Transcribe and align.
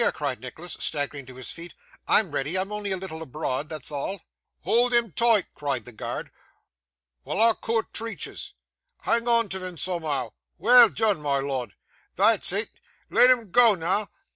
cried 0.15 0.41
Nicholas, 0.41 0.75
staggering 0.79 1.27
to 1.27 1.35
his 1.35 1.51
feet, 1.51 1.75
'I'm 2.07 2.31
ready. 2.31 2.57
I'm 2.57 2.71
only 2.71 2.91
a 2.91 2.97
little 2.97 3.21
abroad, 3.21 3.69
that's 3.69 3.91
all.' 3.91 4.21
'Hoold 4.65 4.95
'em 4.95 5.11
toight,' 5.11 5.53
cried 5.53 5.85
the 5.85 5.91
guard, 5.91 6.31
'while 7.21 7.39
ar 7.39 7.53
coot 7.53 7.93
treaces. 7.93 8.55
Hang 9.03 9.27
on 9.27 9.47
tiv'em 9.47 9.77
sumhoo. 9.77 10.31
Well 10.57 10.89
deane, 10.89 11.21
my 11.21 11.37
lod. 11.37 11.75
That's 12.15 12.51
it. 12.51 12.71
Let'em 13.11 13.51
goa 13.51 13.77
noo. 13.77 14.07